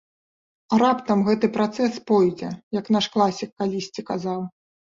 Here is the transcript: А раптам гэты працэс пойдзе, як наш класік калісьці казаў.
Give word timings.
А 0.71 0.79
раптам 0.83 1.19
гэты 1.27 1.49
працэс 1.59 1.93
пойдзе, 2.13 2.49
як 2.81 2.91
наш 2.99 3.05
класік 3.17 3.51
калісьці 3.61 4.01
казаў. 4.13 4.41